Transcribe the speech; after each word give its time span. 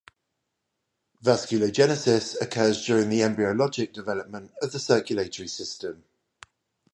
Vasculogenesis 1.23 2.35
occurs 2.41 2.83
during 2.87 3.09
embryologic 3.11 3.93
development 3.93 4.51
of 4.59 4.71
the 4.71 4.79
circulatory 4.79 5.47
system. 5.47 6.05